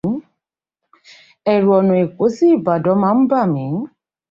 Ẹ̀rù 1.53 1.69
ọ̀nà 1.77 1.93
Èkó 2.03 2.25
sí 2.35 2.45
Ìbàdàn 2.55 2.99
máa 3.01 3.15
ń 3.17 3.21
bà 3.29 3.39
mí. 3.53 3.65